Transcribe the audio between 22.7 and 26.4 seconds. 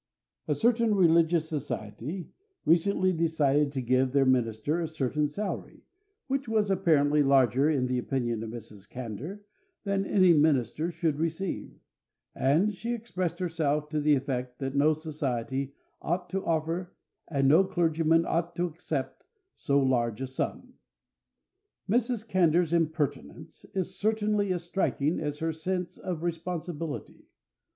impertinence is certainly as striking as her sense of